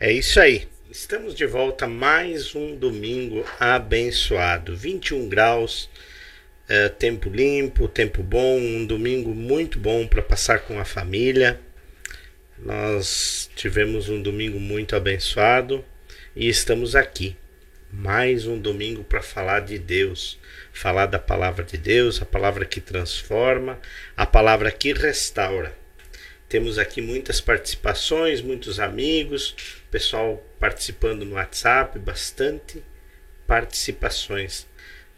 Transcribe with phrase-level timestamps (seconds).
[0.00, 0.68] É isso aí.
[0.88, 4.76] Estamos de volta mais um domingo abençoado.
[4.76, 5.90] 21 graus,
[6.68, 11.60] é, tempo limpo, tempo bom, um domingo muito bom para passar com a família.
[12.56, 15.84] Nós tivemos um domingo muito abençoado
[16.36, 17.36] e estamos aqui.
[17.92, 20.38] Mais um domingo para falar de Deus,
[20.72, 23.80] falar da palavra de Deus, a palavra que transforma,
[24.16, 25.76] a palavra que restaura.
[26.48, 29.54] Temos aqui muitas participações, muitos amigos,
[29.90, 32.82] pessoal participando no WhatsApp, bastante
[33.46, 34.66] participações.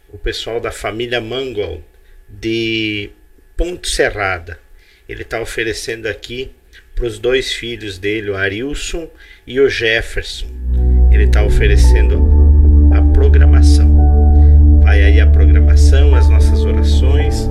[0.09, 1.85] O pessoal da família Mangold
[2.27, 3.11] de
[3.55, 4.59] Ponte Serrada.
[5.07, 6.51] Ele está oferecendo aqui
[6.93, 9.09] para os dois filhos dele, o Arilson
[9.47, 10.47] e o Jefferson.
[11.13, 12.21] Ele está oferecendo
[12.93, 14.81] a programação.
[14.83, 17.49] Vai aí a programação, as nossas orações.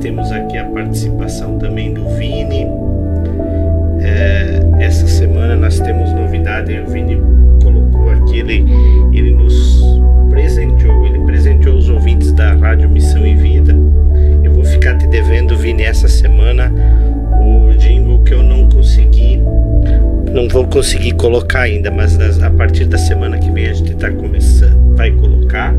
[0.00, 2.66] Temos aqui a participação também do Vini
[4.02, 7.20] é, essa semana nós temos novidade, o Vini
[7.62, 8.64] colocou aqui, ele,
[9.12, 9.82] ele nos
[10.30, 13.74] presenteou, ele presenteou os ouvintes da Rádio Missão e Vida.
[14.42, 16.72] Eu vou ficar te devendo, Vini, essa semana
[17.40, 19.40] o jingle que eu não consegui,
[20.32, 24.10] não vou conseguir colocar ainda, mas a partir da semana que vem a gente está
[24.10, 25.74] começando, vai colocar.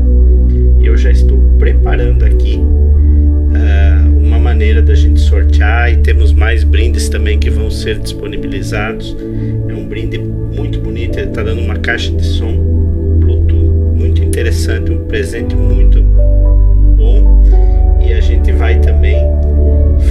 [0.80, 4.03] Eu já estou preparando aqui uh,
[4.44, 9.16] maneira da gente sortear e temos mais brindes também que vão ser disponibilizados.
[9.66, 12.52] É um brinde muito bonito, ele está dando uma caixa de som
[13.20, 17.42] Bluetooth muito interessante, um presente muito bom
[18.06, 19.16] e a gente vai também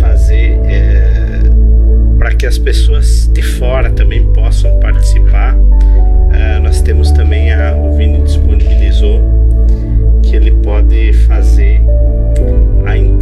[0.02, 1.42] fazer é,
[2.18, 5.56] para que as pessoas de fora também possam participar.
[5.56, 9.22] Uh, nós temos também a, o Vini disponibilizou
[10.24, 11.84] que ele pode fazer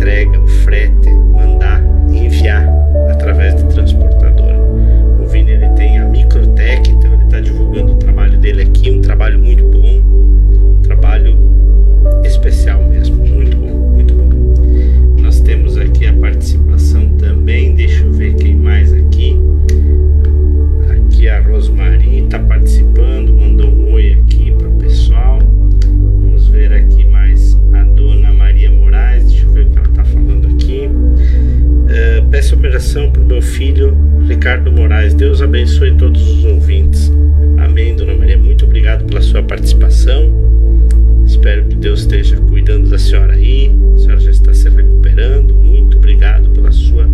[0.02, 1.20] entrega, o frete,
[41.81, 43.75] Deus esteja cuidando da senhora aí.
[43.95, 45.55] A senhora já está se recuperando.
[45.55, 47.09] Muito obrigado pela sua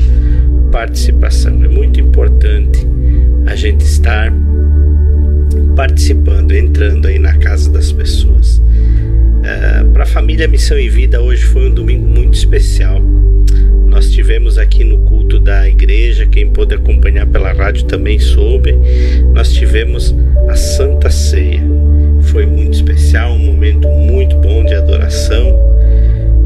[0.74, 1.64] participação.
[1.64, 2.86] É muito importante
[3.46, 4.32] a gente estar
[5.74, 8.58] participando, entrando aí na casa das pessoas.
[8.58, 13.02] Uh, Para a família Missão e Vida, hoje foi um domingo muito especial.
[13.88, 18.76] Nós tivemos aqui no culto da igreja, quem pôde acompanhar pela rádio também soube,
[19.34, 20.14] nós tivemos
[20.50, 21.87] a Santa Ceia.
[23.74, 25.60] Momento muito bom de adoração.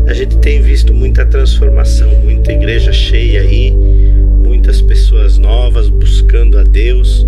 [0.08, 6.64] A gente tem visto muita transformação, muita igreja cheia aí, muitas pessoas novas buscando a
[6.64, 7.26] Deus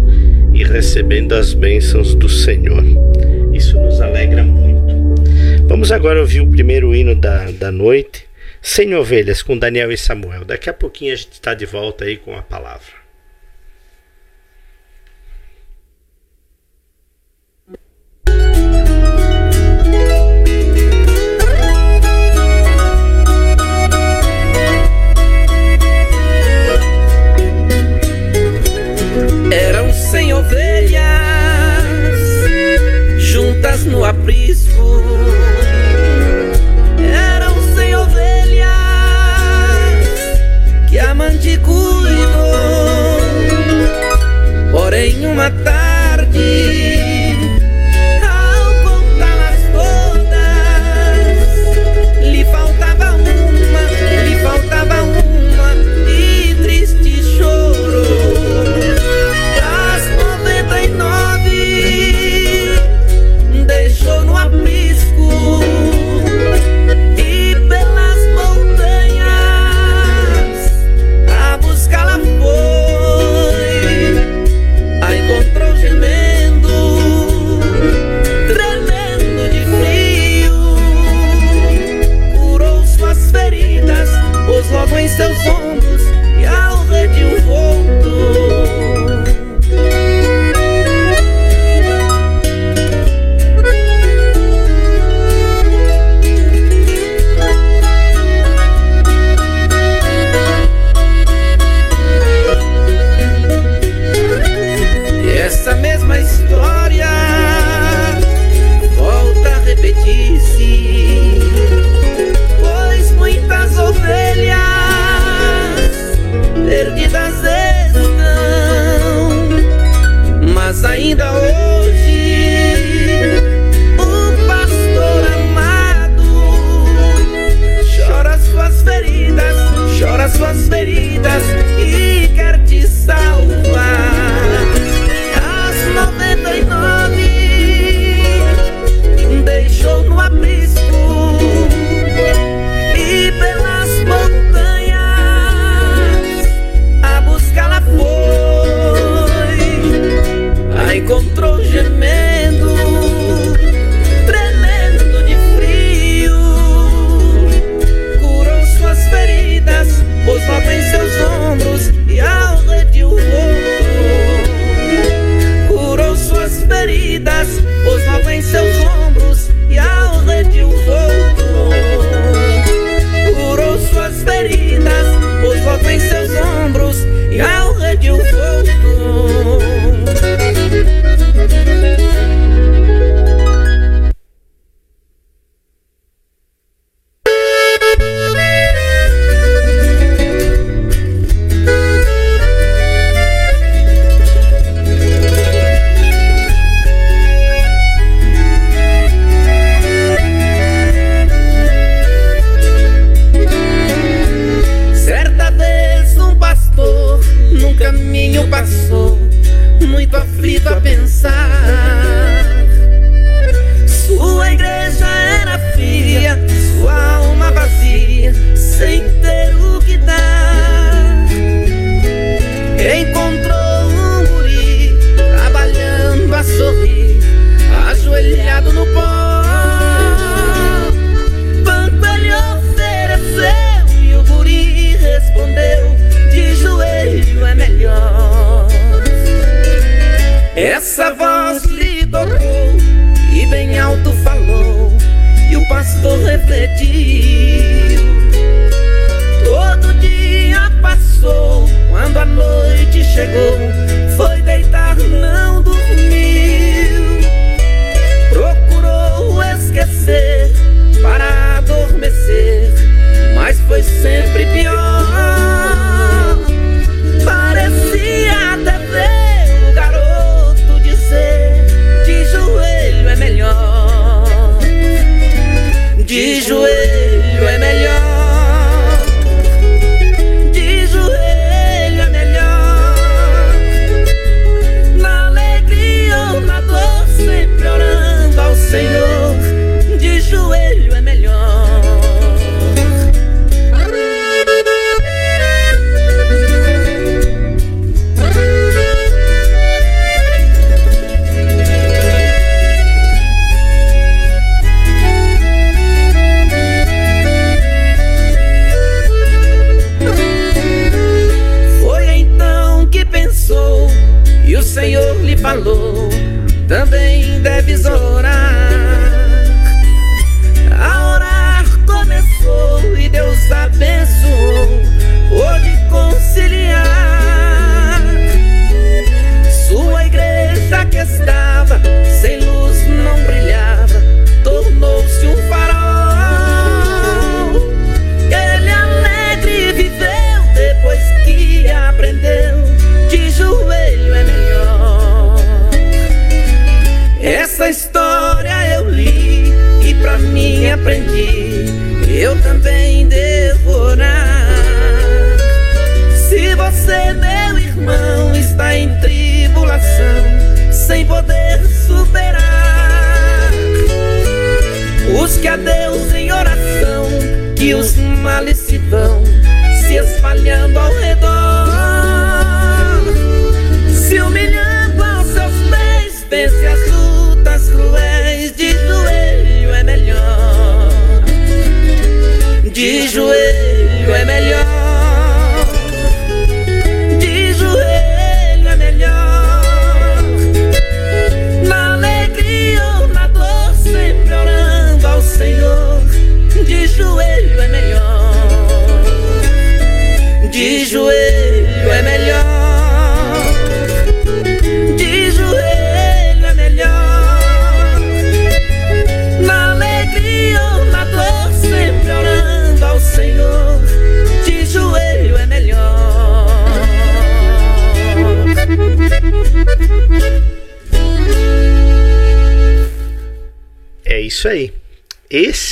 [0.54, 2.84] e recebendo as bênçãos do Senhor.
[3.54, 4.94] Isso nos alegra muito.
[5.68, 8.26] Vamos agora ouvir o primeiro hino da, da noite,
[8.62, 10.44] Sem Ovelhas, com Daniel e Samuel.
[10.44, 13.03] Daqui a pouquinho a gente está de volta aí com a palavra.
[34.24, 34.83] please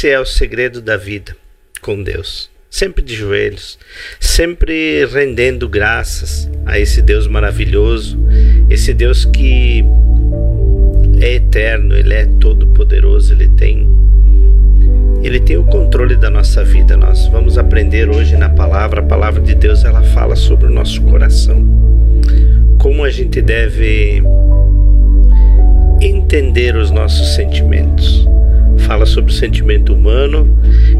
[0.01, 1.35] Esse é o segredo da vida
[1.79, 2.49] com Deus.
[2.71, 3.77] Sempre de joelhos,
[4.19, 8.17] sempre rendendo graças a esse Deus maravilhoso,
[8.67, 9.85] esse Deus que
[11.21, 13.87] é eterno, ele é todo poderoso, ele tem
[15.21, 16.97] ele tem o controle da nossa vida.
[16.97, 20.99] Nós vamos aprender hoje na palavra, a palavra de Deus, ela fala sobre o nosso
[21.03, 21.63] coração.
[22.79, 24.23] Como a gente deve
[26.01, 28.27] entender os nossos sentimentos.
[28.85, 30.47] Fala sobre o sentimento humano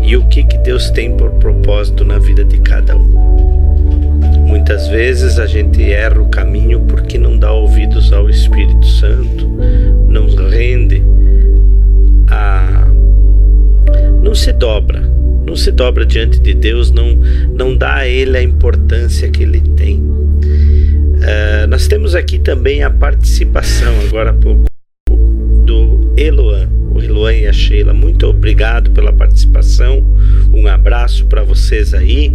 [0.01, 3.31] e o que, que Deus tem por propósito na vida de cada um.
[4.45, 9.49] Muitas vezes a gente erra o caminho porque não dá ouvidos ao Espírito Santo,
[10.07, 10.27] não
[10.61, 11.01] rende
[12.29, 12.87] a.
[14.21, 15.01] não se dobra,
[15.45, 17.17] não se dobra diante de Deus, não,
[17.55, 19.99] não dá a Ele a importância que Ele tem.
[19.99, 24.65] Uh, nós temos aqui também a participação, agora há pouco,
[25.65, 26.67] do Eloan.
[27.01, 30.05] O Eloan e a Sheila, muito obrigado pela participação.
[30.53, 32.31] Um abraço para vocês aí.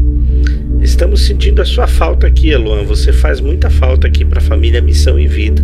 [0.81, 2.83] Estamos sentindo a sua falta aqui, Eloan.
[2.83, 5.63] Você faz muita falta aqui para a família Missão e Vida.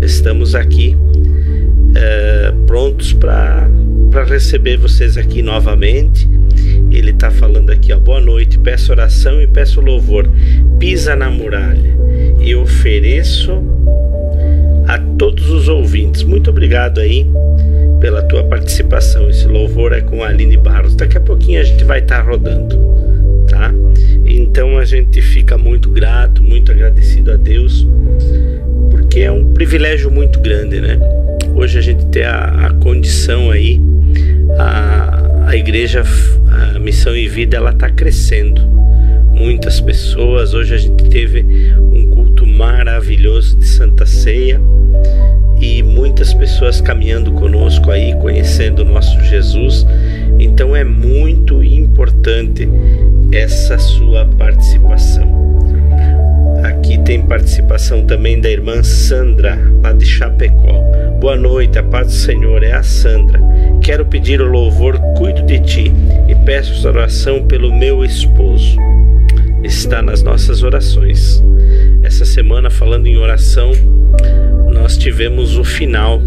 [0.00, 3.68] Estamos aqui uh, prontos para
[4.28, 6.28] receber vocês aqui novamente.
[6.88, 10.30] Ele está falando aqui, ó, boa noite, peço oração e peço louvor.
[10.78, 11.96] Pisa na muralha
[12.40, 13.60] e ofereço
[15.20, 16.22] todos os ouvintes.
[16.22, 17.26] Muito obrigado aí
[18.00, 19.28] pela tua participação.
[19.28, 20.94] Esse louvor é com a Aline Barros.
[20.94, 22.76] Daqui a pouquinho a gente vai estar tá rodando,
[23.48, 23.72] tá?
[24.24, 27.86] Então a gente fica muito grato, muito agradecido a Deus,
[28.90, 30.98] porque é um privilégio muito grande, né?
[31.54, 33.80] Hoje a gente tem a, a condição aí,
[34.58, 36.02] a, a igreja,
[36.74, 38.62] a Missão e Vida, ela está crescendo.
[39.34, 41.44] Muitas pessoas, hoje a gente teve
[41.78, 44.60] um culto maravilhoso de Santa Ceia
[45.60, 49.86] e muitas pessoas caminhando conosco aí, conhecendo o nosso Jesus.
[50.38, 52.68] Então é muito importante
[53.32, 55.28] essa sua participação.
[56.64, 60.82] Aqui tem participação também da irmã Sandra, lá de Chapecó.
[61.20, 63.40] Boa noite, a paz do Senhor, é a Sandra.
[63.82, 65.92] Quero pedir o louvor, cuido de ti
[66.26, 68.76] e peço oração pelo meu esposo.
[69.62, 71.42] Está nas nossas orações.
[72.02, 73.72] Essa semana, falando em oração,
[74.80, 76.22] nós tivemos o final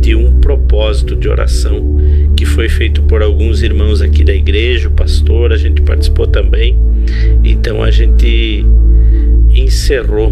[0.00, 1.98] de um propósito de oração
[2.34, 6.74] que foi feito por alguns irmãos aqui da igreja, o pastor, a gente participou também.
[7.44, 8.64] Então a gente
[9.50, 10.30] encerrou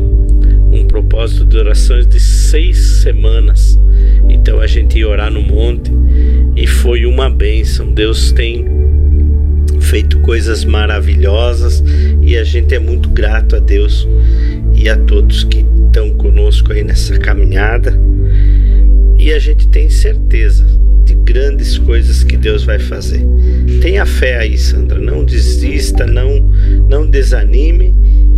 [0.72, 3.78] um propósito de orações de seis semanas.
[4.26, 5.92] Então a gente ia orar no monte
[6.56, 7.92] e foi uma bênção.
[7.92, 8.64] Deus tem
[9.80, 11.84] feito coisas maravilhosas
[12.22, 14.08] e a gente é muito grato a Deus
[14.74, 17.98] e a todos que estão conosco aí nessa caminhada.
[19.18, 20.66] E a gente tem certeza
[21.04, 23.24] de grandes coisas que Deus vai fazer.
[23.80, 26.44] Tenha fé aí, Sandra, não desista, não
[26.88, 27.94] não desanime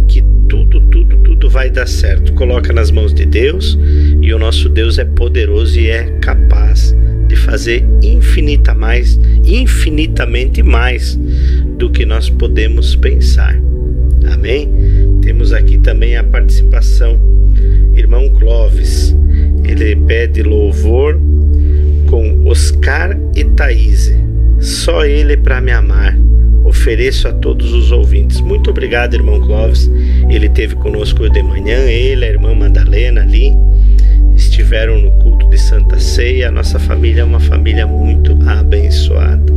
[0.06, 2.32] que tudo, tudo, tudo vai dar certo.
[2.34, 3.78] Coloca nas mãos de Deus
[4.20, 6.94] e o nosso Deus é poderoso e é capaz
[7.28, 11.18] de fazer infinita mais, infinitamente mais
[11.78, 13.54] do que nós podemos pensar.
[14.32, 14.70] Amém?
[15.28, 17.20] Temos aqui também a participação
[17.92, 19.14] irmão Clóvis.
[19.62, 21.20] Ele pede louvor
[22.08, 24.10] com Oscar e Thaís.
[24.58, 26.18] Só ele para me amar.
[26.64, 28.40] Ofereço a todos os ouvintes.
[28.40, 29.90] Muito obrigado, irmão Clóvis.
[30.30, 33.52] Ele teve conosco de manhã, ele, a irmã Madalena ali
[34.34, 36.48] estiveram no culto de Santa Ceia.
[36.48, 39.52] A nossa família é uma família muito abençoada.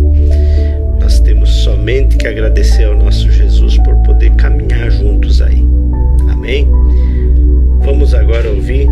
[1.64, 5.64] Somente que agradecer ao nosso Jesus por poder caminhar juntos aí.
[6.32, 6.68] Amém?
[7.82, 8.88] Vamos agora ouvir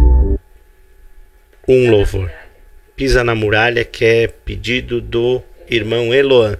[1.67, 2.29] um louvor.
[2.95, 6.59] Pisa na muralha, que é pedido do irmão Eloan.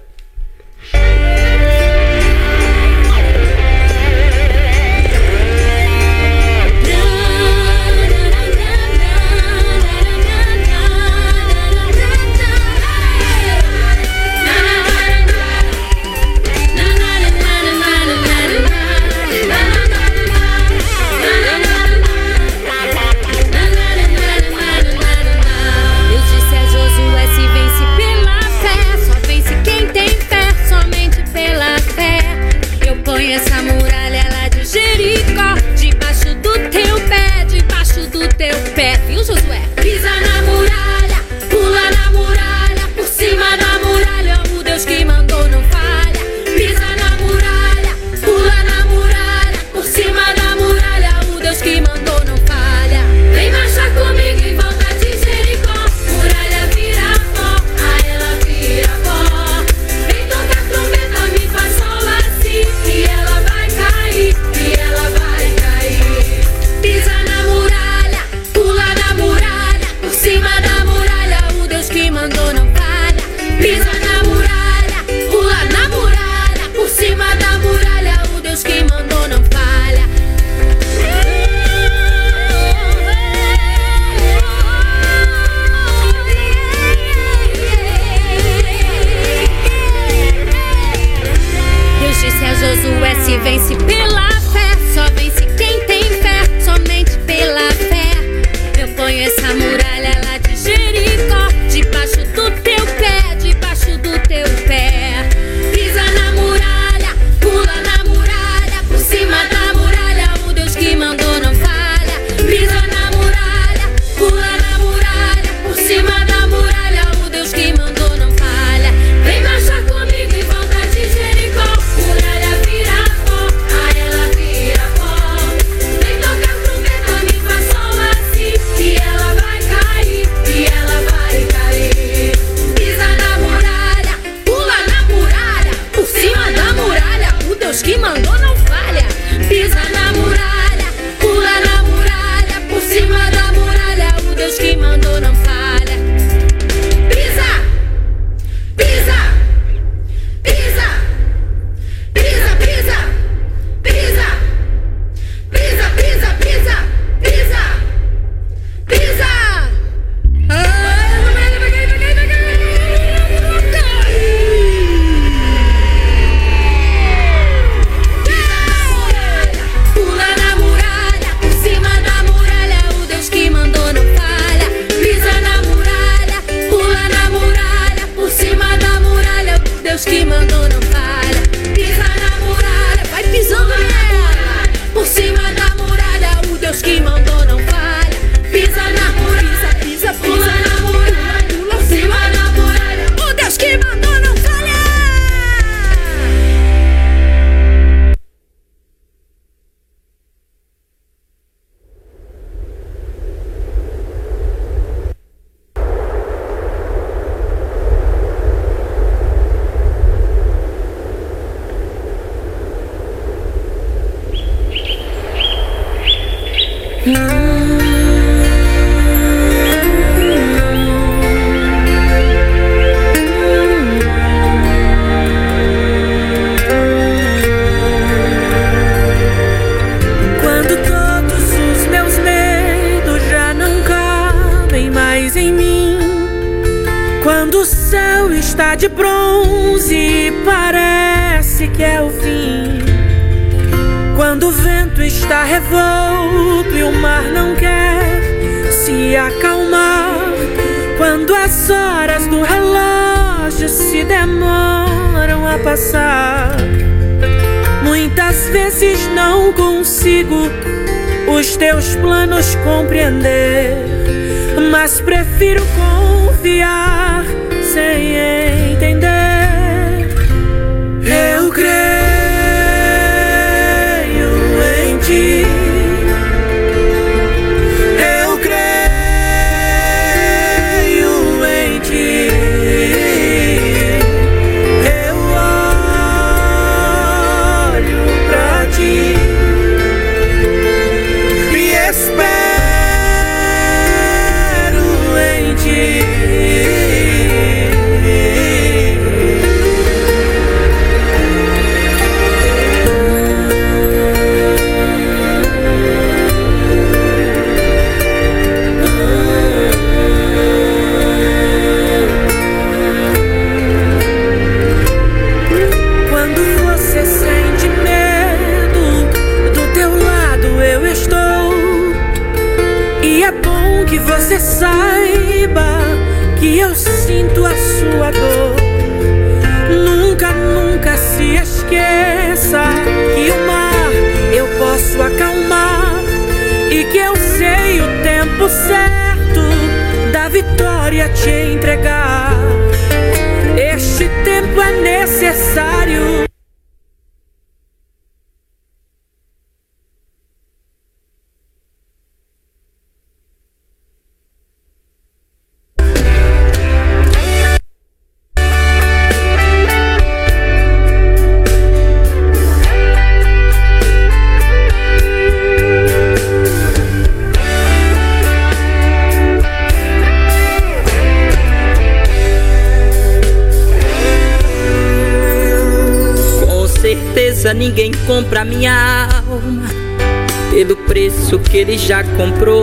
[381.60, 382.59] Ele já comprou.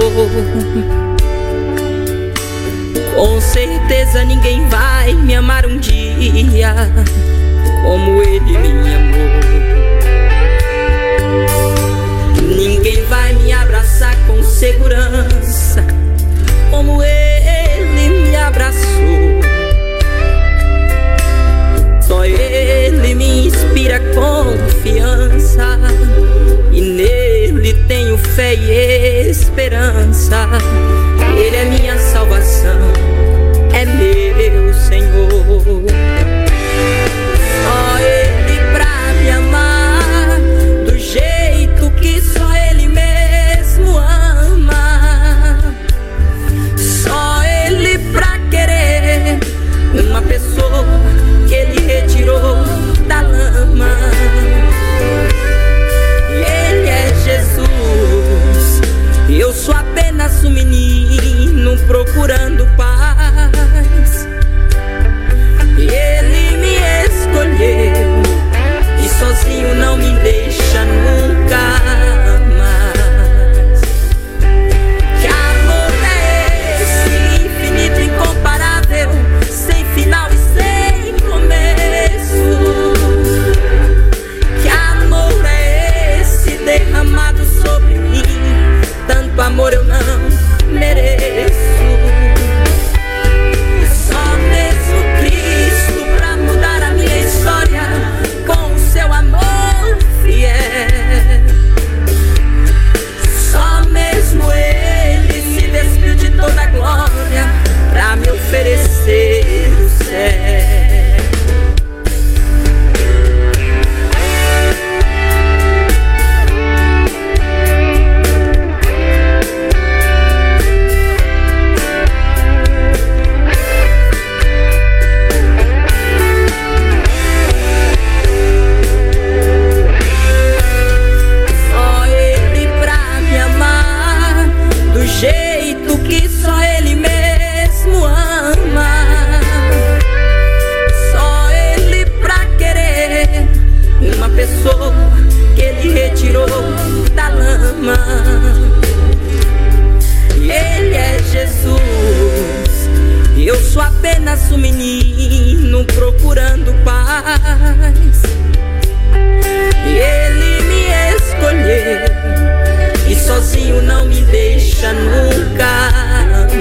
[164.78, 165.92] Seja nunca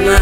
[0.04, 0.20] mais.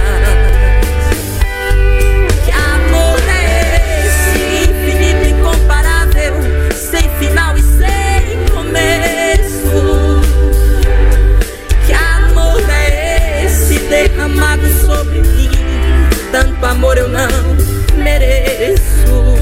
[2.44, 4.38] Que amor é esse,
[4.70, 6.34] infinito, incomparável,
[6.74, 10.20] sem final e sem começo?
[11.86, 15.50] Que amor é esse derramado sobre mim?
[16.30, 17.28] Tanto amor eu não
[17.96, 19.33] mereço.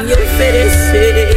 [0.00, 1.34] Me oferecer.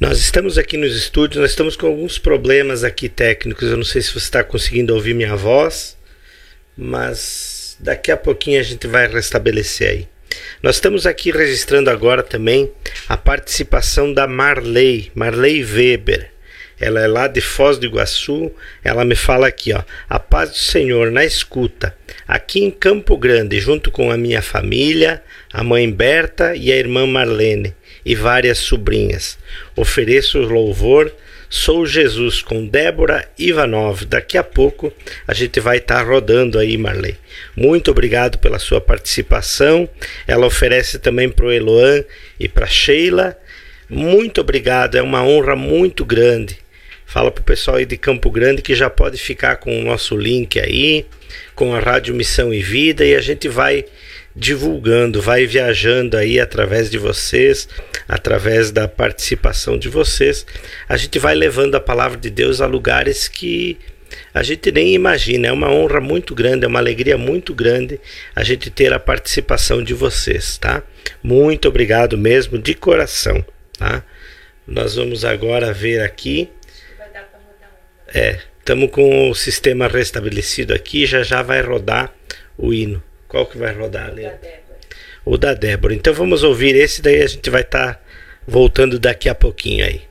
[0.00, 3.70] Nós estamos aqui nos estúdios, nós estamos com alguns problemas aqui técnicos.
[3.70, 5.96] Eu não sei se você está conseguindo ouvir minha voz,
[6.76, 7.51] mas
[7.82, 10.08] daqui a pouquinho a gente vai restabelecer aí.
[10.62, 12.70] Nós estamos aqui registrando agora também
[13.08, 16.30] a participação da Marley, Marley Weber.
[16.80, 18.50] Ela é lá de Foz do Iguaçu.
[18.82, 21.94] Ela me fala aqui, ó, a paz do Senhor na escuta,
[22.26, 27.06] aqui em Campo Grande, junto com a minha família, a mãe Berta e a irmã
[27.06, 29.38] Marlene e várias sobrinhas.
[29.76, 31.12] Ofereço louvor,
[31.52, 34.06] sou Jesus com Débora Ivanov.
[34.06, 34.90] Daqui a pouco
[35.28, 37.14] a gente vai estar tá rodando aí, Marley.
[37.54, 39.86] Muito obrigado pela sua participação.
[40.26, 42.04] Ela oferece também para o Eloan
[42.40, 43.36] e para Sheila.
[43.86, 46.56] Muito obrigado, é uma honra muito grande.
[47.04, 50.58] Fala pro pessoal aí de Campo Grande que já pode ficar com o nosso link
[50.58, 51.04] aí,
[51.54, 53.84] com a Rádio Missão e Vida, e a gente vai
[54.34, 57.68] divulgando, vai viajando aí através de vocês,
[58.08, 60.46] através da participação de vocês.
[60.88, 63.78] A gente vai levando a palavra de Deus a lugares que
[64.32, 65.48] a gente nem imagina.
[65.48, 68.00] É uma honra muito grande, é uma alegria muito grande
[68.34, 70.82] a gente ter a participação de vocês, tá?
[71.22, 73.44] Muito obrigado mesmo, de coração,
[73.78, 74.02] tá?
[74.66, 76.48] Nós vamos agora ver aqui.
[78.14, 82.12] É, estamos com o sistema restabelecido aqui, já já vai rodar
[82.56, 83.02] o hino.
[83.32, 84.30] Qual que vai rodar ali?
[85.24, 85.94] O da Débora.
[85.94, 88.00] Então vamos ouvir esse, daí a gente vai estar tá
[88.46, 90.02] voltando daqui a pouquinho aí.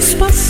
[0.00, 0.49] espaço.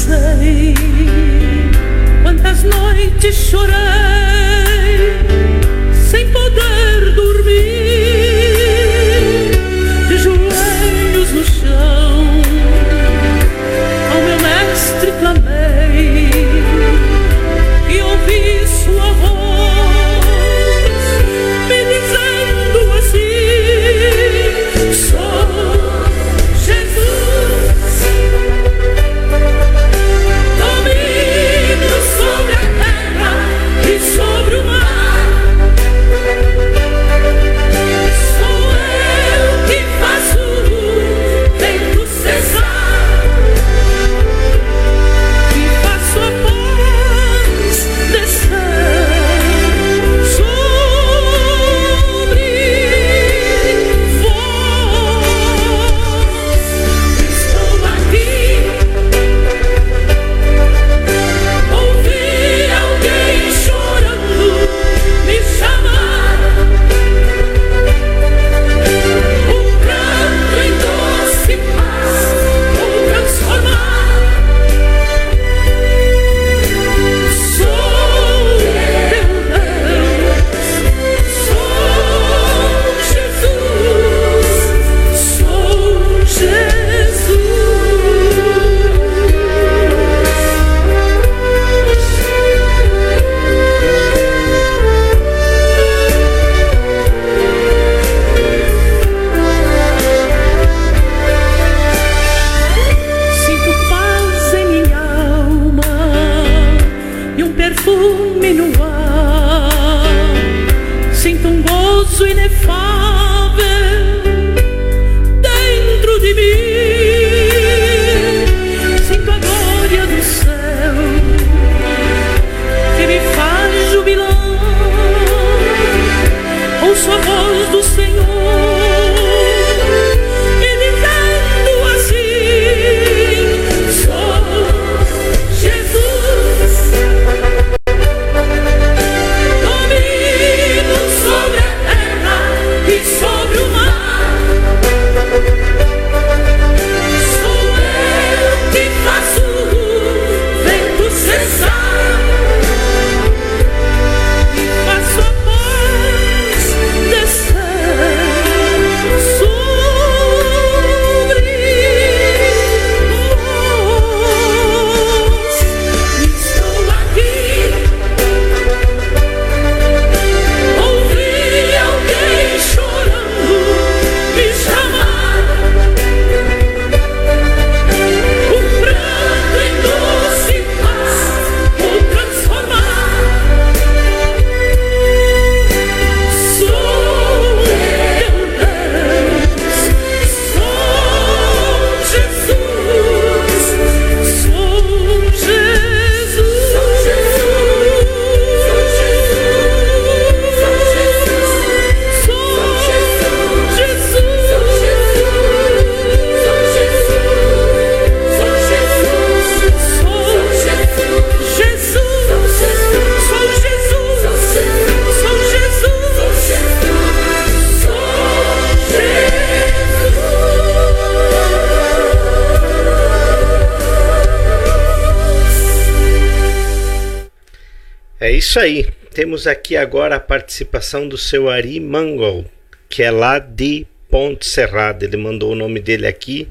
[228.40, 228.88] Isso aí.
[229.14, 232.46] Temos aqui agora a participação do seu Ari Mangol,
[232.88, 235.04] que é lá de Ponte Serrada.
[235.04, 236.48] Ele mandou o nome dele aqui.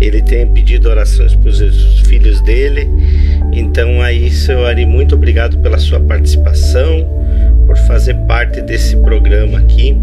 [0.00, 2.88] Ele tem pedido orações para os filhos dele.
[3.52, 7.06] Então aí, seu Ari, muito obrigado pela sua participação,
[7.66, 9.96] por fazer parte desse programa aqui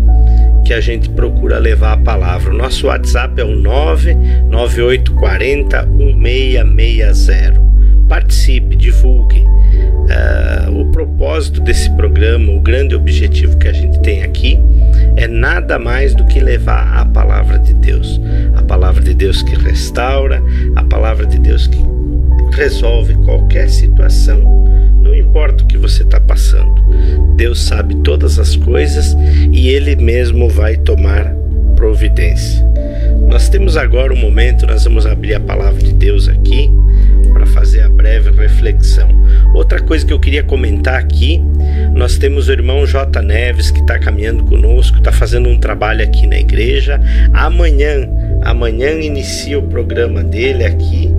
[0.64, 2.54] que a gente procura levar a palavra.
[2.54, 7.60] O nosso WhatsApp é o 99840 1660.
[8.08, 9.44] Participe, divulgue.
[10.06, 14.58] Uh, propósito desse programa, o grande objetivo que a gente tem aqui
[15.18, 18.22] é nada mais do que levar a palavra de Deus.
[18.56, 20.42] A palavra de Deus que restaura,
[20.74, 21.78] a palavra de Deus que
[22.54, 24.40] resolve qualquer situação.
[25.02, 26.82] Não importa o que você está passando,
[27.36, 29.18] Deus sabe todas as coisas
[29.52, 31.36] e Ele mesmo vai tomar
[31.76, 32.66] providência.
[33.28, 36.72] Nós temos agora um momento, nós vamos abrir a palavra de Deus aqui
[37.36, 39.10] para fazer a breve reflexão.
[39.54, 41.42] Outra coisa que eu queria comentar aqui,
[41.94, 43.22] nós temos o irmão J.
[43.22, 46.98] Neves que está caminhando conosco, está fazendo um trabalho aqui na igreja.
[47.34, 48.08] Amanhã,
[48.42, 51.14] amanhã inicia o programa dele aqui.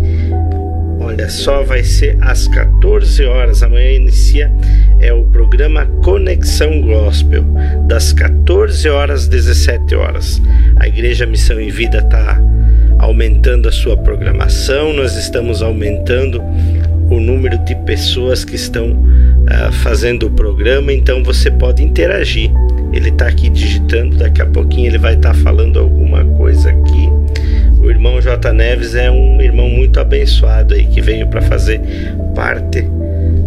[0.98, 3.62] Olha só, vai ser às 14 horas.
[3.62, 4.50] Amanhã inicia
[4.98, 7.44] é o programa Conexão Gospel,
[7.86, 10.40] das 14 horas às 17 horas.
[10.76, 12.40] A Igreja Missão em Vida está
[12.98, 16.42] aumentando a sua programação, nós estamos aumentando
[17.10, 22.50] o número de pessoas que estão uh, fazendo o programa, então você pode interagir.
[22.92, 27.08] Ele está aqui digitando, daqui a pouquinho ele vai estar tá falando alguma coisa aqui.
[27.80, 28.52] O irmão J.
[28.52, 31.80] Neves é um irmão muito abençoado aí que veio para fazer
[32.34, 32.84] parte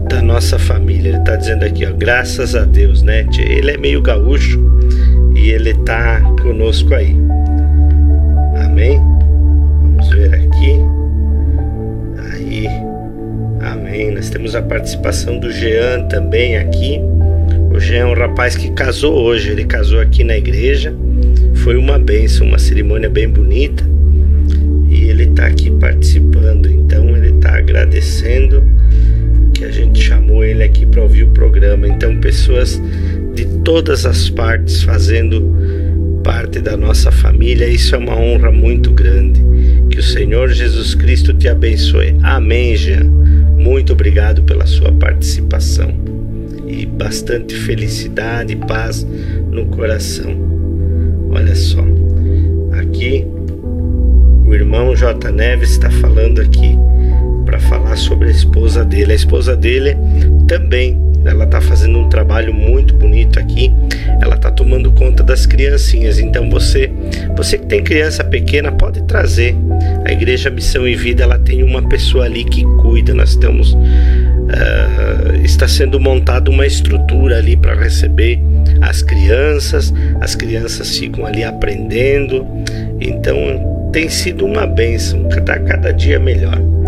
[0.10, 1.10] da nossa família.
[1.10, 3.26] Ele está dizendo aqui, ó, graças a Deus, né?
[3.38, 4.60] Ele é meio gaúcho
[5.36, 7.16] e ele está conosco aí.
[8.64, 9.19] Amém?
[10.20, 10.76] Ver aqui.
[12.34, 12.68] Aí.
[13.62, 14.12] Amém.
[14.12, 17.00] Nós temos a participação do Jean também aqui.
[17.74, 19.50] O Jean é um rapaz que casou hoje.
[19.50, 20.94] Ele casou aqui na igreja.
[21.64, 23.82] Foi uma benção, uma cerimônia bem bonita.
[24.90, 26.70] E ele está aqui participando.
[26.70, 28.62] Então ele está agradecendo
[29.54, 31.88] que a gente chamou ele aqui para ouvir o programa.
[31.88, 32.82] Então pessoas
[33.34, 35.56] de todas as partes fazendo
[36.26, 37.70] parte da nossa família.
[37.70, 39.49] Isso é uma honra muito grande.
[40.00, 42.16] O Senhor Jesus Cristo te abençoe.
[42.24, 43.04] Amém, Jean.
[43.58, 45.94] Muito obrigado pela sua participação
[46.66, 49.06] e bastante felicidade e paz
[49.52, 50.34] no coração.
[51.30, 51.84] Olha só,
[52.80, 53.28] aqui
[54.46, 55.30] o irmão J.
[55.34, 56.78] Neves está falando aqui
[57.46, 59.12] para falar sobre a esposa dele.
[59.12, 59.98] A esposa dele
[60.48, 63.72] também ela está fazendo um trabalho muito bonito aqui.
[64.22, 66.20] Ela está tomando conta das criancinhas.
[66.20, 66.92] Então você,
[67.36, 69.56] você que tem criança pequena, pode trazer.
[70.06, 73.14] A Igreja Missão e Vida ela tem uma pessoa ali que cuida.
[73.14, 78.40] Nós estamos uh, está sendo montada uma estrutura ali para receber
[78.82, 79.94] as crianças.
[80.22, 82.46] As crianças ficam ali aprendendo.
[83.00, 85.28] Então tem sido uma bênção.
[85.30, 86.79] Cada cada dia melhor.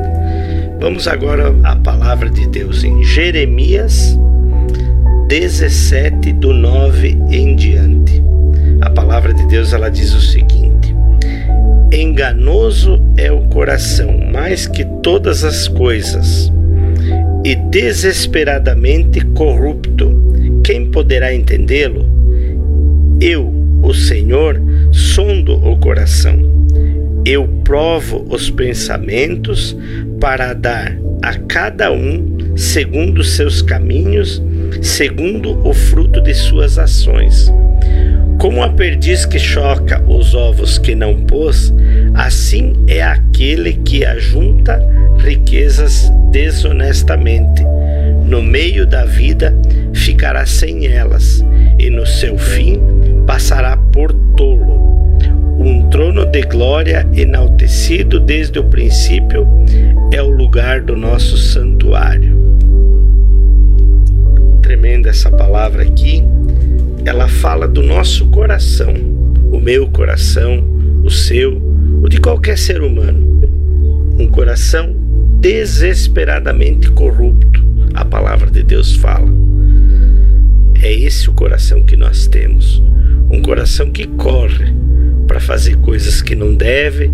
[0.82, 4.18] Vamos agora à palavra de Deus em Jeremias
[5.28, 8.24] 17, do 9 em diante.
[8.82, 10.96] A palavra de Deus ela diz o seguinte:
[11.94, 16.52] Enganoso é o coração mais que todas as coisas,
[17.46, 20.20] e desesperadamente corrupto.
[20.64, 22.04] Quem poderá entendê-lo?
[23.22, 24.60] Eu, o Senhor,
[24.92, 26.61] sondo o coração.
[27.24, 29.78] Eu provo os pensamentos
[30.20, 34.42] para dar a cada um segundo seus caminhos,
[34.82, 37.54] segundo o fruto de suas ações.
[38.40, 41.72] Como a perdiz que choca os ovos que não pôs,
[42.16, 44.82] assim é aquele que ajunta
[45.20, 47.64] riquezas desonestamente.
[48.26, 49.56] No meio da vida
[49.94, 51.46] ficará sem elas,
[51.78, 52.80] e no seu fim
[53.28, 54.81] passará por tolo
[55.64, 59.48] um trono de glória enaltecido desde o princípio
[60.12, 62.36] é o lugar do nosso santuário.
[64.64, 66.24] Tremenda essa palavra aqui.
[67.06, 68.94] Ela fala do nosso coração,
[69.52, 70.64] o meu coração,
[71.04, 71.62] o seu,
[72.02, 73.42] o de qualquer ser humano.
[74.20, 74.96] Um coração
[75.40, 77.62] desesperadamente corrupto.
[77.94, 79.30] A palavra de Deus fala.
[80.82, 82.82] É esse o coração que nós temos.
[83.30, 84.74] Um coração que corre
[85.32, 87.10] para fazer coisas que não deve,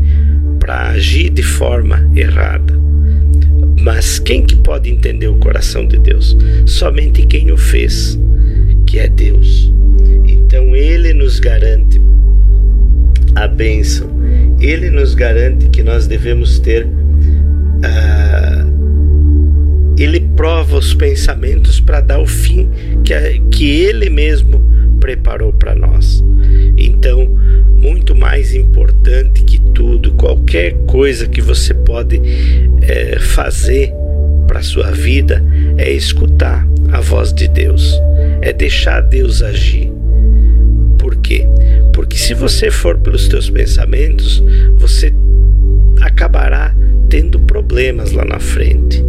[0.60, 2.74] para agir de forma errada.
[3.80, 6.36] Mas quem que pode entender o coração de Deus?
[6.66, 8.20] Somente quem o fez,
[8.88, 9.72] que é Deus.
[10.26, 12.02] Então ele nos garante
[13.36, 14.10] a bênção.
[14.60, 18.58] Ele nos garante que nós devemos ter uh,
[19.96, 22.68] ele prova os pensamentos para dar o fim
[23.04, 23.14] que,
[23.52, 24.60] que ele mesmo
[25.00, 26.24] preparou para nós.
[26.78, 27.28] Então,
[27.88, 32.22] muito mais importante que tudo, qualquer coisa que você pode
[32.82, 33.94] é, fazer
[34.46, 35.42] para sua vida
[35.78, 37.98] é escutar a voz de Deus,
[38.42, 39.90] é deixar Deus agir.
[40.98, 41.48] Por quê?
[41.94, 44.44] Porque se você for pelos teus pensamentos,
[44.76, 45.14] você
[46.02, 46.76] acabará
[47.10, 49.02] tendo problemas lá na frente.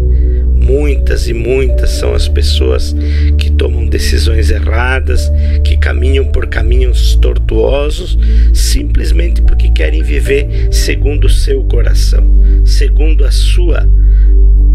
[0.69, 2.95] Muitas e muitas são as pessoas
[3.39, 5.33] que tomam decisões erradas,
[5.65, 8.19] que caminham por caminhos tortuosos,
[8.53, 12.23] simplesmente porque querem viver segundo o seu coração,
[12.67, 13.89] segundo a sua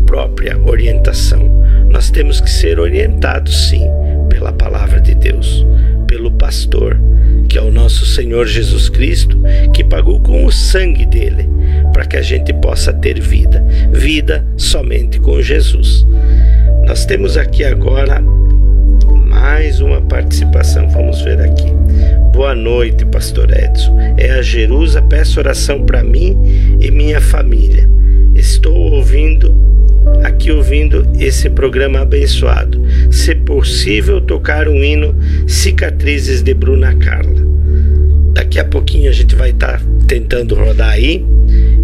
[0.08, 1.64] própria orientação.
[1.92, 3.88] Nós temos que ser orientados, sim,
[4.30, 5.64] pela palavra de Deus,
[6.08, 7.00] pelo pastor,
[7.54, 9.38] que é o nosso Senhor Jesus Cristo,
[9.76, 11.48] que pagou com o sangue dele
[11.94, 16.04] para que a gente possa ter vida, vida somente com Jesus.
[16.88, 18.20] Nós temos aqui agora
[19.06, 21.72] mais uma participação, vamos ver aqui.
[22.34, 24.00] Boa noite, Pastor Edson.
[24.18, 26.36] É a Jerusa, peço oração para mim
[26.82, 27.88] e minha família.
[28.34, 29.56] Estou ouvindo
[30.24, 32.82] aqui ouvindo esse programa abençoado.
[33.12, 35.16] Se possível, tocar um hino
[35.48, 37.42] Cicatrizes de Bruna Carla.
[38.34, 41.26] Daqui a pouquinho a gente vai estar tá tentando rodar aí.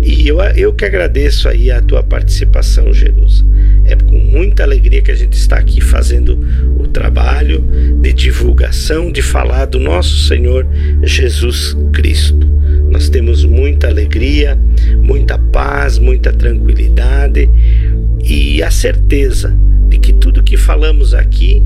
[0.01, 3.45] E eu, eu que agradeço aí a tua participação, Jerusa.
[3.85, 6.39] É com muita alegria que a gente está aqui fazendo
[6.77, 7.63] o trabalho
[8.01, 10.65] de divulgação, de falar do nosso Senhor
[11.03, 12.47] Jesus Cristo.
[12.89, 14.57] Nós temos muita alegria,
[15.03, 17.49] muita paz, muita tranquilidade
[18.23, 19.55] e a certeza
[19.89, 21.63] de que tudo que falamos aqui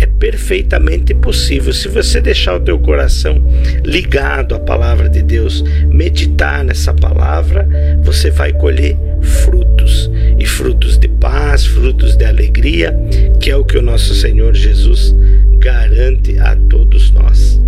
[0.00, 1.72] é perfeitamente possível.
[1.72, 3.40] Se você deixar o teu coração
[3.84, 7.68] ligado à palavra de Deus, meditar nessa palavra,
[8.02, 12.96] você vai colher frutos e frutos de paz, frutos de alegria,
[13.40, 15.14] que é o que o nosso Senhor Jesus
[15.58, 17.60] garante a todos nós.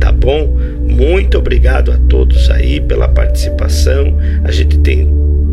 [0.00, 0.56] Tá bom?
[0.88, 4.18] Muito obrigado a todos aí pela participação.
[4.42, 5.08] A gente tem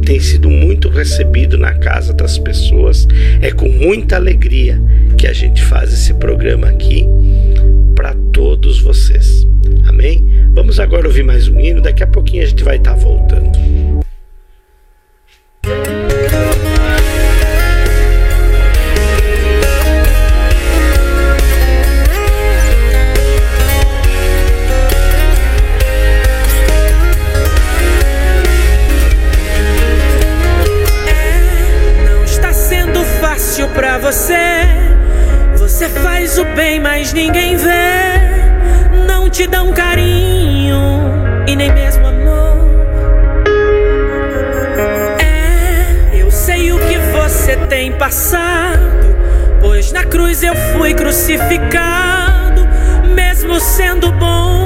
[0.06, 3.08] tem sido muito recebido na casa das pessoas.
[3.41, 4.80] É com muita alegria
[5.18, 7.08] que a gente faz esse programa aqui
[7.95, 9.45] para todos vocês.
[9.88, 10.24] Amém?
[10.53, 13.56] Vamos agora ouvir mais um hino, daqui a pouquinho a gente vai estar tá voltando.
[34.06, 34.36] Você.
[35.58, 39.01] Você faz o bem, mas ninguém vê.
[39.08, 41.12] Não te dão carinho
[41.47, 42.86] e nem mesmo amor.
[45.20, 49.16] É, eu sei o que você tem passado.
[49.60, 52.68] Pois na cruz eu fui crucificado,
[53.16, 54.64] mesmo sendo bom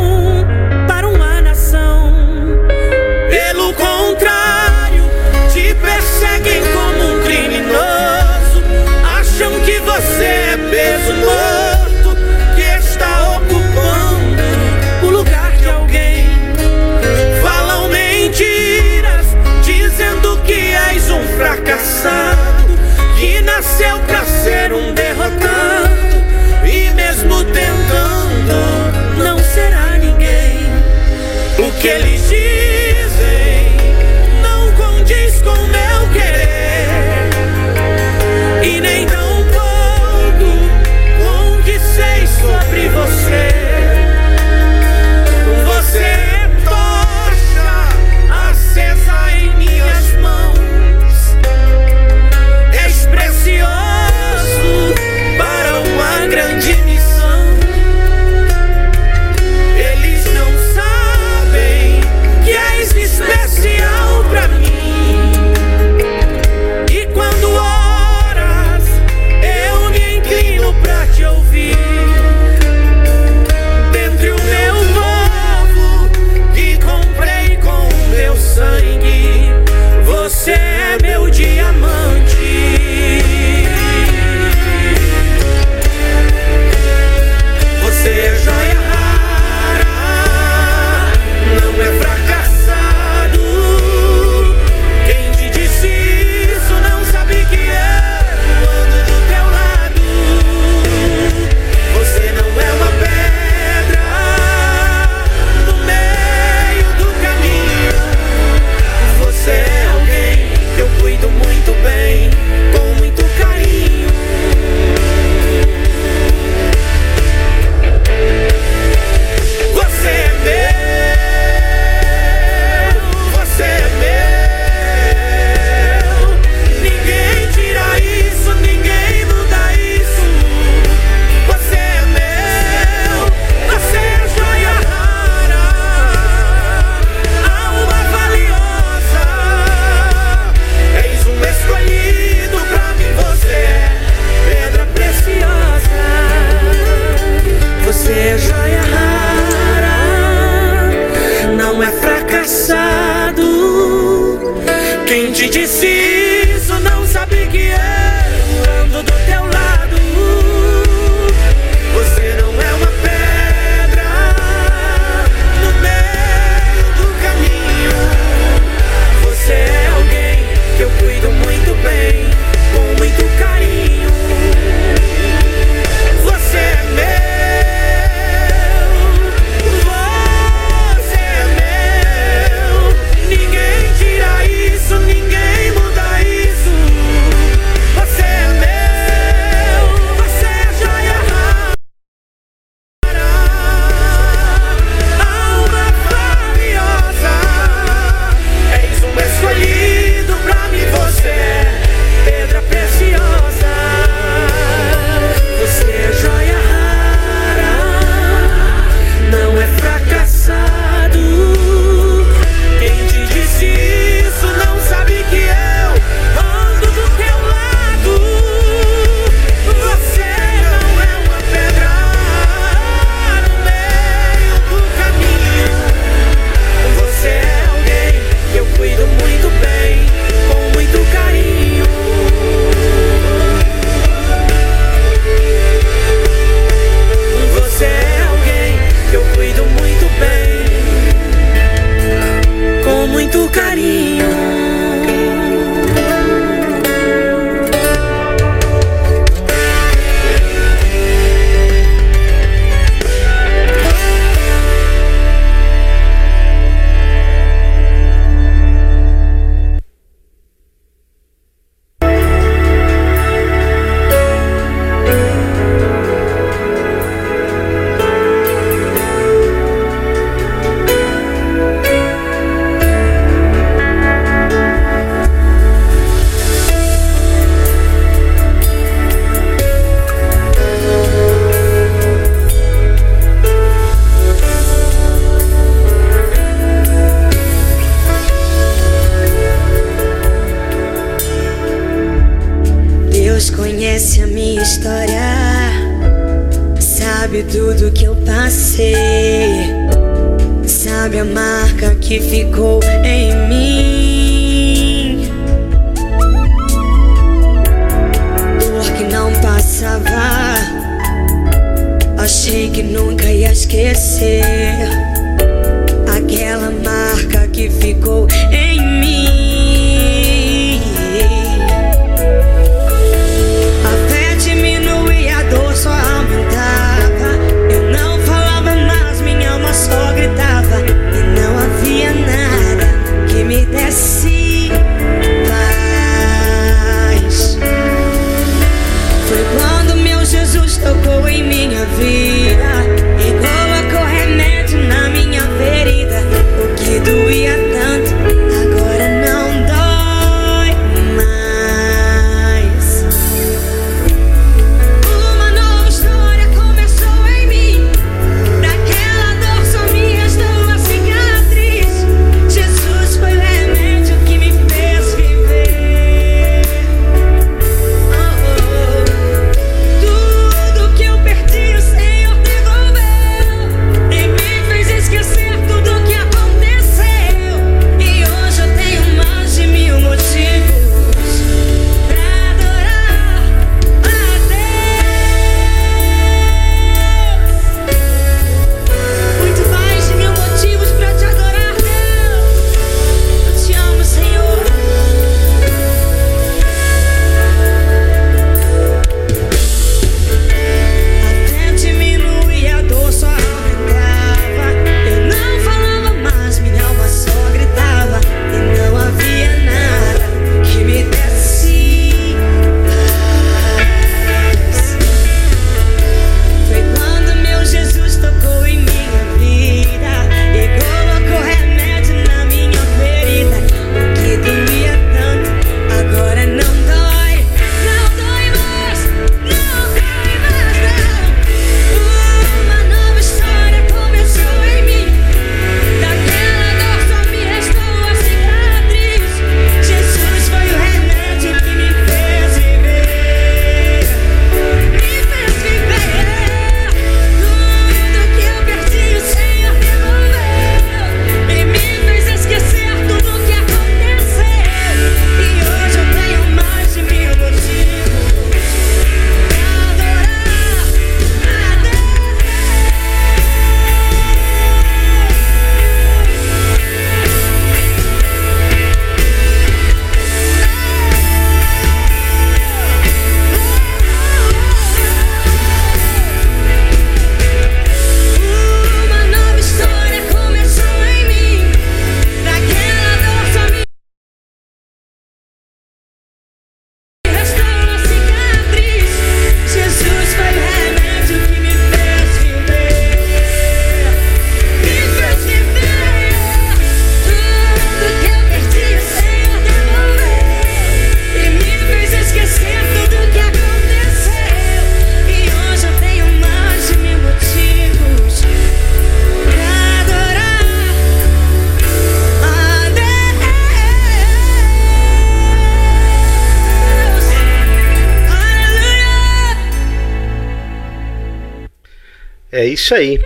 [522.89, 523.19] isso aí.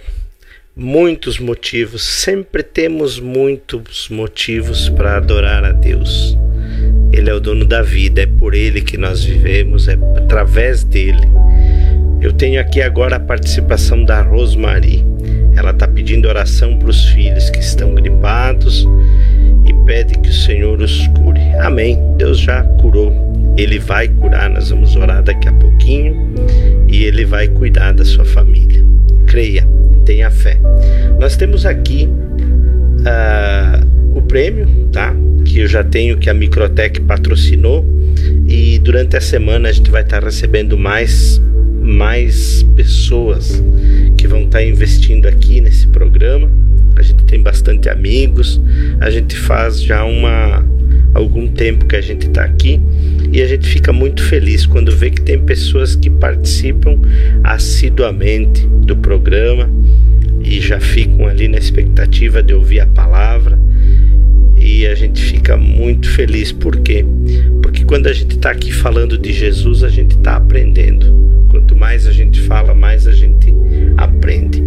[0.76, 6.38] Muitos motivos, sempre temos muitos motivos para adorar a Deus.
[7.14, 11.26] Ele é o dono da vida, é por ele que nós vivemos, é através dele.
[12.20, 15.06] Eu tenho aqui agora a participação da Rosmarie.
[15.56, 18.86] Ela está pedindo oração para os filhos que estão gripados
[19.66, 21.40] e pede que o Senhor os cure.
[21.62, 21.98] Amém.
[22.18, 23.14] Deus já curou.
[23.56, 24.50] Ele vai curar.
[24.50, 26.34] Nós vamos orar daqui a pouquinho
[26.90, 28.93] e ele vai cuidar da sua família.
[29.34, 29.68] Creia,
[30.06, 30.60] tenha fé.
[31.20, 32.08] Nós temos aqui
[33.00, 35.12] uh, o prêmio, tá?
[35.44, 37.84] Que eu já tenho que a Microtech patrocinou
[38.48, 41.42] e durante a semana a gente vai estar recebendo mais
[41.82, 43.60] mais pessoas
[44.20, 46.52] que vão estar investindo aqui nesse programa.
[46.96, 48.62] A gente tem bastante amigos,
[49.00, 50.64] a gente faz já uma
[51.14, 52.80] algum tempo que a gente está aqui
[53.32, 57.00] e a gente fica muito feliz quando vê que tem pessoas que participam
[57.44, 59.70] assiduamente do programa
[60.42, 63.60] e já ficam ali na expectativa de ouvir a palavra
[64.58, 67.06] e a gente fica muito feliz por quê?
[67.62, 71.46] Porque quando a gente está aqui falando de Jesus, a gente está aprendendo.
[71.50, 73.54] Quanto mais a gente fala, mais a gente
[73.98, 74.64] aprende.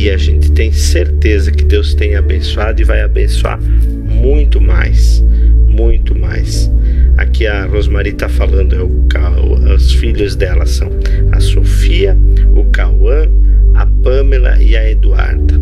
[0.00, 5.22] E a gente tem certeza que Deus tem abençoado e vai abençoar muito mais,
[5.68, 6.70] muito mais.
[7.18, 10.88] Aqui a Rosmarie está falando, é o, os filhos dela são
[11.32, 12.16] a Sofia,
[12.56, 13.28] o Cauã,
[13.74, 15.60] a Pamela e a Eduarda.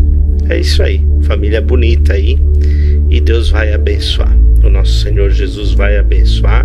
[0.48, 2.38] É isso aí, família bonita aí
[3.10, 4.38] e Deus vai abençoar.
[4.62, 6.64] O nosso Senhor Jesus vai abençoar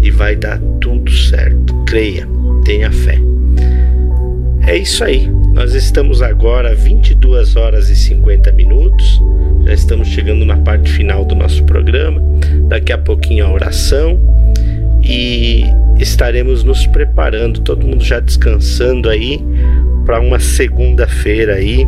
[0.00, 1.74] e vai dar tudo certo.
[1.86, 2.28] Creia
[2.64, 3.18] tenha fé.
[4.66, 5.33] É isso aí.
[5.54, 9.22] Nós estamos agora 22 horas e 50 minutos.
[9.64, 12.20] Já estamos chegando na parte final do nosso programa.
[12.68, 14.18] Daqui a pouquinho a oração
[15.00, 15.64] e
[15.96, 19.40] estaremos nos preparando, todo mundo já descansando aí
[20.04, 21.86] para uma segunda-feira aí,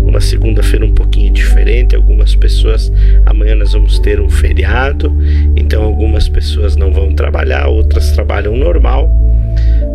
[0.00, 1.94] uma segunda-feira um pouquinho diferente.
[1.94, 2.90] Algumas pessoas
[3.26, 5.14] amanhã nós vamos ter um feriado,
[5.54, 9.10] então algumas pessoas não vão trabalhar, outras trabalham normal.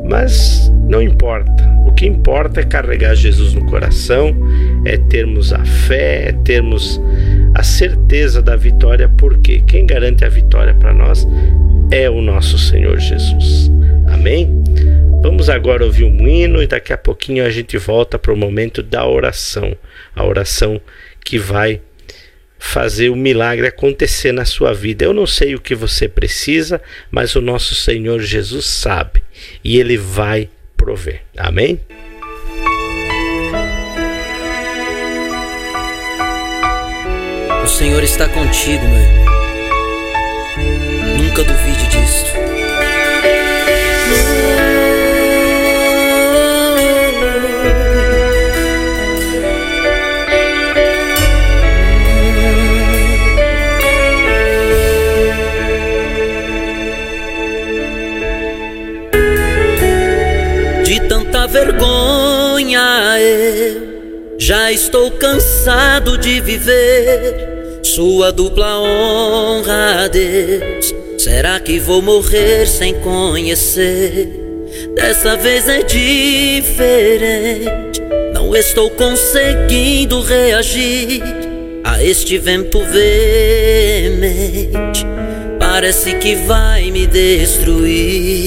[0.09, 1.67] Mas não importa.
[1.85, 4.35] O que importa é carregar Jesus no coração,
[4.85, 7.01] é termos a fé, é termos
[7.53, 11.27] a certeza da vitória, porque quem garante a vitória para nós
[11.91, 13.71] é o nosso Senhor Jesus.
[14.07, 14.63] Amém?
[15.21, 18.83] Vamos agora ouvir um hino e daqui a pouquinho a gente volta para o momento
[18.83, 19.75] da oração.
[20.15, 20.79] A oração
[21.23, 21.81] que vai
[22.59, 25.05] fazer o milagre acontecer na sua vida.
[25.05, 26.81] Eu não sei o que você precisa,
[27.11, 29.23] mas o nosso Senhor Jesus sabe
[29.63, 31.21] e ele vai prover.
[31.37, 31.79] Amém?
[37.63, 39.25] O Senhor está contigo, meu irmão.
[41.17, 42.36] Nunca duvide disto.
[63.19, 70.93] Eu já estou cansado de viver sua dupla honra a Deus.
[71.17, 74.29] Será que vou morrer sem conhecer?
[74.95, 77.19] Dessa vez é diferente.
[78.33, 81.21] Não estou conseguindo reagir
[81.83, 84.27] a este vento veemente.
[85.59, 88.37] Parece que vai me destruir.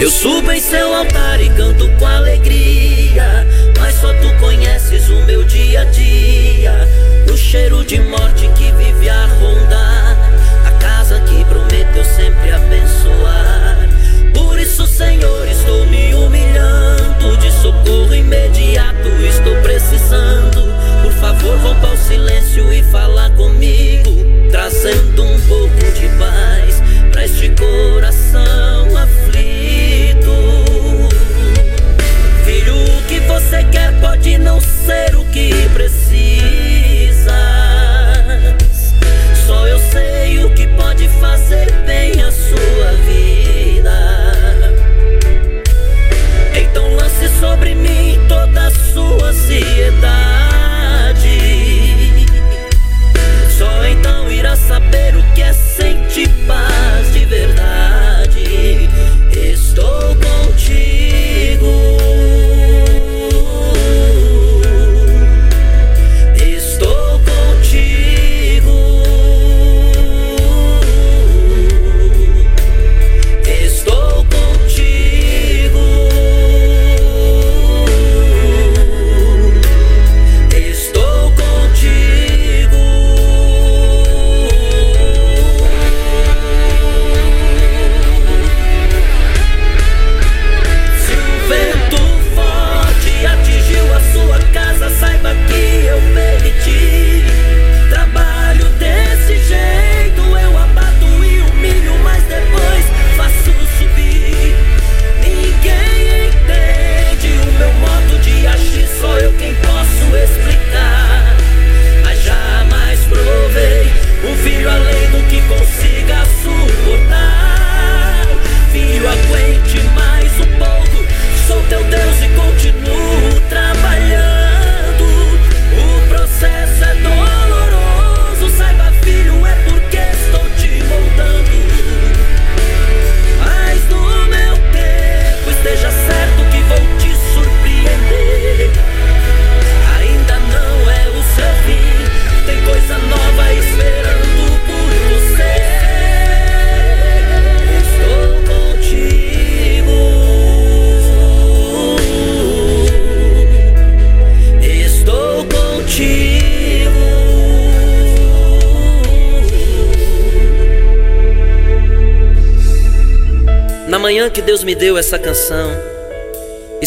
[0.00, 3.46] Eu subo em seu altar e canto com alegria.
[3.78, 6.88] Mas só tu conheces o meu dia a dia.
[7.32, 10.16] O cheiro de morte que vive a rondar.
[10.66, 13.88] A casa que prometeu sempre abençoar.
[14.34, 17.36] Por isso, Senhor, estou me humilhando.
[17.38, 20.74] De socorro imediato estou precisando.
[21.02, 24.10] Por favor, rompa o silêncio e fala comigo.
[24.50, 26.82] Trazendo um pouco de paz
[27.12, 28.84] pra este coração
[33.34, 36.14] você quer pode não ser o que precisas.
[39.44, 44.32] Só eu sei o que pode fazer bem a sua vida.
[46.54, 49.98] Então lance sobre mim toda a sua ansiedade.
[53.58, 57.83] Só então irá saber o que é sentir paz de verdade.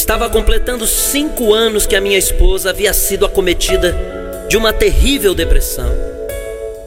[0.07, 3.93] Estava completando cinco anos que a minha esposa havia sido acometida
[4.47, 5.93] de uma terrível depressão.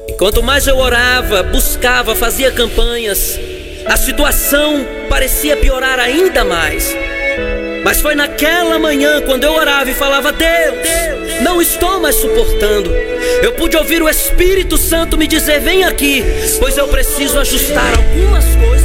[0.08, 3.38] Enquanto mais eu orava, buscava, fazia campanhas,
[3.84, 6.96] a situação parecia piorar ainda mais.
[7.84, 12.90] Mas foi naquela manhã quando eu orava e falava: Deus, não estou mais suportando.
[13.42, 16.24] Eu pude ouvir o Espírito Santo me dizer: Vem aqui,
[16.58, 18.79] pois eu preciso ajustar algumas coisas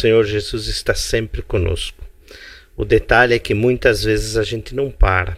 [0.00, 2.02] Senhor Jesus está sempre conosco.
[2.74, 5.36] O detalhe é que muitas vezes a gente não para.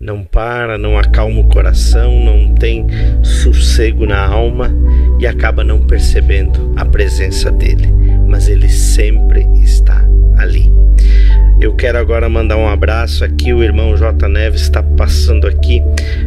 [0.00, 2.84] Não para, não acalma o coração, não tem
[3.22, 4.74] sossego na alma
[5.20, 7.86] e acaba não percebendo a presença dele.
[8.26, 10.04] Mas ele sempre está
[10.36, 10.72] ali.
[11.60, 13.52] Eu quero agora mandar um abraço aqui.
[13.52, 14.28] O irmão J.
[14.28, 15.80] Neves está passando aqui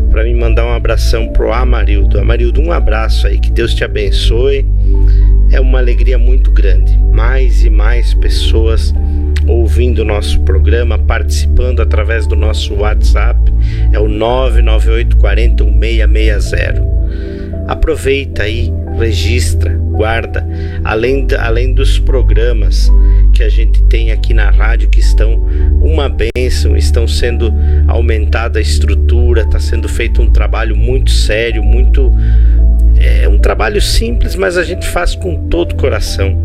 [0.09, 2.17] para me mandar um abração pro Amarildo.
[2.17, 4.65] Amarildo, um abraço aí, que Deus te abençoe.
[5.51, 6.97] É uma alegria muito grande.
[7.11, 8.93] Mais e mais pessoas
[9.47, 13.39] ouvindo o nosso programa, participando através do nosso WhatsApp.
[13.91, 16.97] É o 998 40 1660.
[17.67, 20.47] Aproveita aí, registra, guarda,
[20.83, 22.89] além, além dos programas
[23.33, 25.33] que a gente tem aqui na rádio que estão
[25.81, 27.53] uma bênção, estão sendo
[27.87, 32.11] aumentada a estrutura, está sendo feito um trabalho muito sério, muito
[32.99, 36.37] é um trabalho simples, mas a gente faz com todo o coração.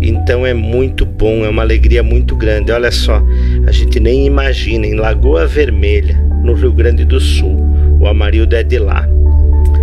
[0.00, 2.70] Então é muito bom, é uma alegria muito grande.
[2.70, 3.22] Olha só,
[3.66, 7.56] a gente nem imagina em Lagoa Vermelha, no Rio Grande do Sul.
[8.00, 9.08] O Amarildo é de lá.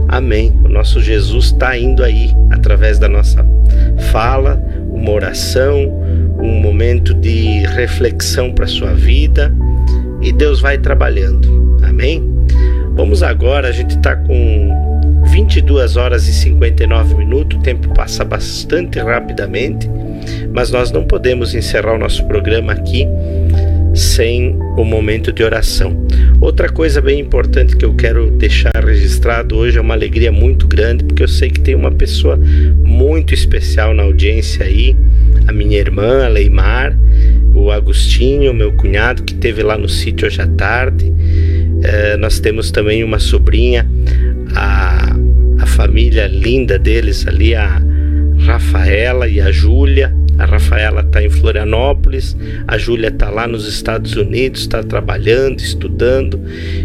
[0.07, 0.53] Amém.
[0.63, 3.45] O nosso Jesus está indo aí através da nossa
[4.11, 5.91] fala, uma oração,
[6.39, 9.53] um momento de reflexão para sua vida
[10.21, 11.79] e Deus vai trabalhando.
[11.83, 12.23] Amém.
[12.95, 14.94] Vamos agora, a gente está com
[15.35, 19.85] 22 horas e 59 minutos, o tempo passa bastante rapidamente,
[20.53, 23.05] mas nós não podemos encerrar o nosso programa aqui
[23.93, 25.93] sem o momento de oração.
[26.39, 31.03] Outra coisa bem importante que eu quero deixar registrado hoje é uma alegria muito grande,
[31.03, 32.39] porque eu sei que tem uma pessoa
[32.85, 34.95] muito especial na audiência aí,
[35.47, 36.97] a minha irmã, a Leimar,
[37.53, 41.11] o Agostinho, meu cunhado, que teve lá no sítio hoje à tarde.
[41.83, 43.85] É, nós temos também uma sobrinha,
[44.55, 45.24] a,
[45.65, 47.81] família linda deles ali, a
[48.45, 50.15] Rafaela e a Júlia.
[50.37, 52.35] A Rafaela está em Florianópolis,
[52.67, 56.41] a Júlia está lá nos Estados Unidos, está trabalhando, estudando.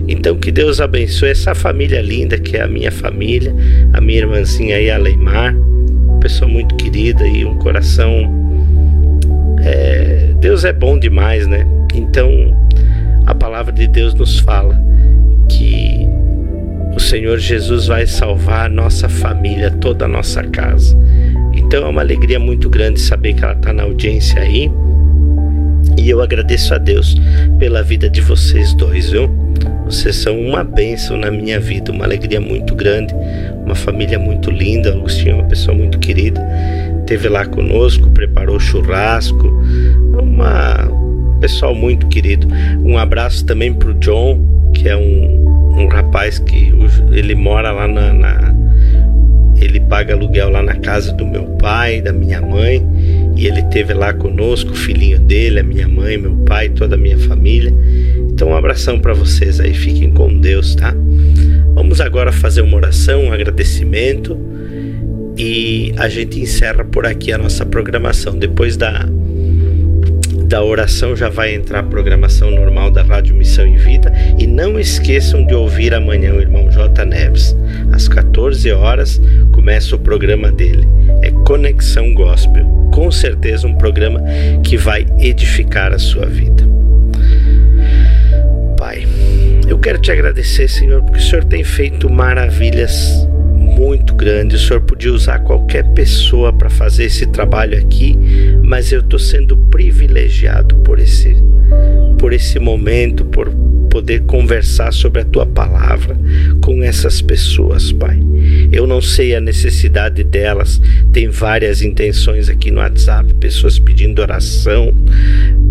[0.07, 3.53] Então que Deus abençoe essa família linda que é a minha família,
[3.93, 5.57] a minha irmãzinha aí, a Leimar,
[6.21, 8.09] pessoa muito querida e um coração.
[9.65, 11.67] É, Deus é bom demais, né?
[11.93, 12.57] Então
[13.27, 14.81] a palavra de Deus nos fala
[15.49, 16.00] que
[16.95, 20.97] o Senhor Jesus vai salvar nossa família, toda a nossa casa.
[21.55, 24.71] Então é uma alegria muito grande saber que ela está na audiência aí.
[25.97, 27.17] E eu agradeço a Deus
[27.59, 29.29] pela vida de vocês dois, viu?
[29.85, 33.15] Vocês são uma bênção na minha vida, uma alegria muito grande,
[33.65, 34.91] uma família muito linda.
[34.91, 36.41] Agostinho é uma pessoa muito querida.
[37.07, 39.49] Teve lá conosco, preparou churrasco,
[40.23, 40.89] uma
[41.41, 42.47] pessoal muito querido.
[42.85, 44.39] Um abraço também pro John,
[44.75, 45.50] que é um,
[45.81, 46.73] um rapaz que
[47.13, 48.55] ele mora lá na, na
[49.61, 52.83] ele paga aluguel lá na casa do meu pai, da minha mãe,
[53.37, 56.99] e ele teve lá conosco, o filhinho dele, a minha mãe, meu pai, toda a
[56.99, 57.73] minha família.
[58.31, 60.95] Então, um abração para vocês aí, fiquem com Deus, tá?
[61.75, 64.37] Vamos agora fazer uma oração, um agradecimento
[65.37, 68.39] e a gente encerra por aqui a nossa programação.
[68.39, 69.07] Depois da
[70.51, 73.50] da oração já vai entrar a programação normal da Rádio Missão
[74.81, 77.05] esqueçam de ouvir amanhã o irmão J.
[77.05, 77.57] Neves.
[77.93, 79.21] Às 14 horas
[79.53, 80.87] começa o programa dele.
[81.23, 82.65] É Conexão Gospel.
[82.93, 84.23] Com certeza um programa
[84.65, 86.69] que vai edificar a sua vida.
[88.77, 89.07] Pai,
[89.69, 94.57] eu quero te agradecer, Senhor, porque o Senhor tem feito maravilhas muito grande.
[94.57, 98.19] O Senhor podia usar qualquer pessoa para fazer esse trabalho aqui,
[98.63, 101.37] mas eu estou sendo privilegiado por esse,
[102.19, 103.51] por esse momento, por
[103.91, 106.19] poder conversar sobre a tua palavra
[106.63, 108.19] com essas pessoas, Pai.
[108.73, 110.81] Eu não sei a necessidade delas,
[111.13, 114.95] tem várias intenções aqui no WhatsApp, pessoas pedindo oração,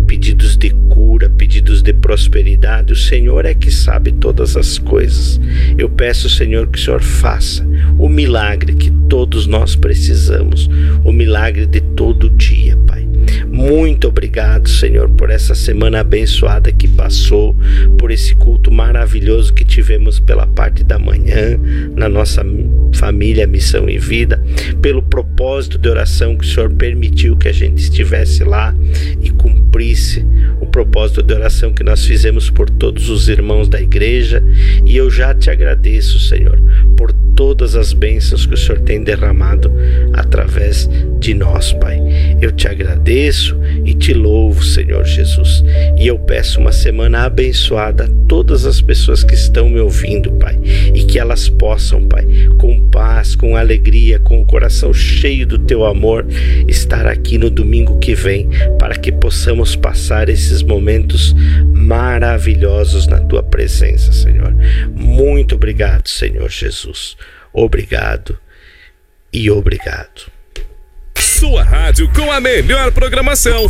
[0.06, 2.92] pedidos de cura, pedidos de prosperidade.
[2.92, 5.40] O Senhor é que sabe todas as coisas.
[5.78, 7.66] Eu peço, Senhor, que o Senhor faça
[7.98, 10.68] o milagre que todos nós precisamos,
[11.04, 12.99] o milagre de todo dia, Pai.
[13.50, 17.54] Muito obrigado, Senhor, por essa semana abençoada que passou,
[17.98, 21.58] por esse culto maravilhoso que tivemos pela parte da manhã
[21.96, 22.44] na nossa
[22.94, 24.42] família Missão e Vida,
[24.80, 28.74] pelo propósito de oração que o Senhor permitiu que a gente estivesse lá
[29.20, 30.24] e cumprisse
[30.60, 34.42] o propósito de oração que nós fizemos por todos os irmãos da igreja.
[34.84, 36.60] E eu já te agradeço, Senhor,
[36.96, 39.72] por todas as bênçãos que o Senhor tem derramado
[40.12, 41.98] através de nós, Pai.
[42.40, 42.68] Eu te
[43.10, 45.64] agradeço e te louvo, Senhor Jesus.
[45.98, 50.56] E eu peço uma semana abençoada a todas as pessoas que estão me ouvindo, Pai,
[50.94, 52.24] e que elas possam, Pai,
[52.56, 56.24] com paz, com alegria, com o coração cheio do teu amor,
[56.68, 58.48] estar aqui no domingo que vem,
[58.78, 61.34] para que possamos passar esses momentos
[61.74, 64.54] maravilhosos na tua presença, Senhor.
[64.94, 67.16] Muito obrigado, Senhor Jesus.
[67.52, 68.38] Obrigado
[69.32, 70.39] e obrigado.
[71.40, 73.66] Sua rádio com a melhor programação.